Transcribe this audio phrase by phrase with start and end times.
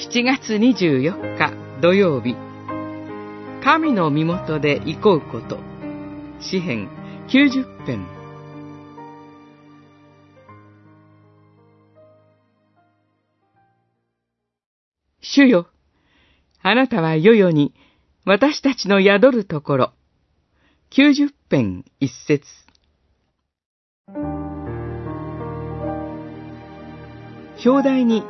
[0.00, 1.52] 7月24日
[1.82, 2.34] 土曜日。
[3.62, 5.58] 神の身元で行こうこと。
[6.40, 6.88] 詩編
[7.28, 8.06] 90編。
[15.20, 15.66] 主よ
[16.62, 17.74] あなたは世々に
[18.24, 19.92] 私たちの宿るところ。
[20.92, 22.46] 90編一節。
[27.62, 28.24] 表題に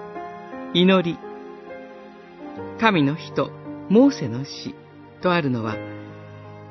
[0.75, 1.30] 祈り、
[2.81, 3.51] 神の人、
[3.91, 4.75] モーセの死
[5.21, 5.77] とあるのは、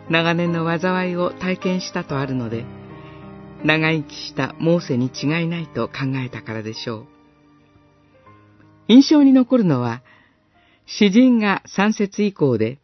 [0.09, 2.66] 長年の災いを体験したとあるので、
[3.63, 7.05] 長生きしたモーセに違いないと考えたからでしょう。
[8.88, 10.02] 印象に残るのは、
[10.88, 12.80] 詩人が三節以降で、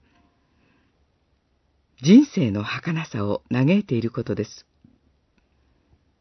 [2.04, 4.68] 人生の儚さを嘆いていることです。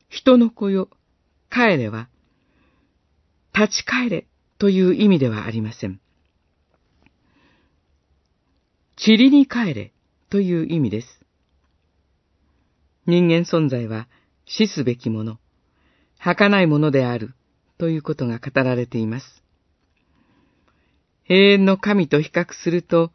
[0.09, 0.89] 人の子よ、
[1.51, 2.09] 帰れは、
[3.55, 6.01] 立ち返れという意味ではありません。
[9.07, 9.93] 塵に帰れ
[10.31, 11.21] という意味です。
[13.07, 14.09] 人間存在は
[14.47, 15.39] 死すべきもの、
[16.19, 17.35] 儚いものである
[17.77, 19.43] ということが語られています。
[21.29, 23.13] 永遠の神と比較すると、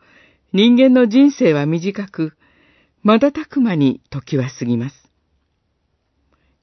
[0.54, 2.38] 人間の人生は短く、
[3.02, 5.12] 瞬く間に時は過ぎます。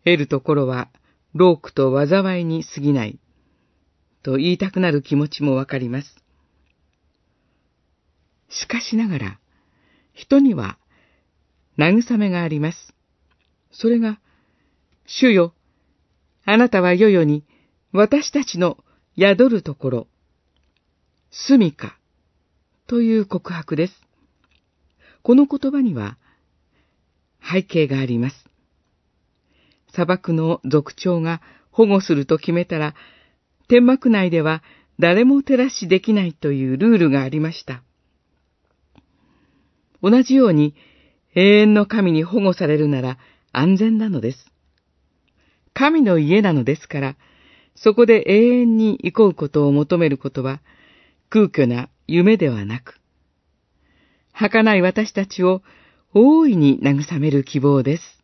[0.05, 0.89] 得るところは、
[1.35, 3.19] 労苦と災いに過ぎない。
[4.23, 6.26] と言いたくなる気持ちもわかります。
[8.49, 9.39] しかしながら、
[10.13, 10.79] 人には
[11.79, 12.95] 慰めがあります。
[13.71, 14.19] それが、
[15.07, 15.55] 主よ、
[16.45, 17.45] あなたは世々に
[17.93, 18.79] 私たちの
[19.19, 20.07] 宿るところ、
[21.31, 21.99] 住みか、
[22.87, 23.95] という告白です。
[25.23, 26.17] この言葉には
[27.43, 28.47] 背景があります。
[29.93, 32.95] 砂漠の族長が保護すると決めたら
[33.69, 34.63] 天幕内では
[35.01, 37.83] 誰も照らしできないというルールがありました。
[40.09, 40.77] 同じように
[41.34, 43.19] 永遠の神に保護されるなら
[43.50, 44.53] 安全なのです。
[45.75, 47.17] 神の家なのですから、
[47.75, 50.61] そこで永遠に行こうことを求めることは
[51.28, 53.00] 空虚な夢ではなく、
[54.33, 55.62] 儚い私たちを
[56.15, 58.16] 大いに慰める希望です。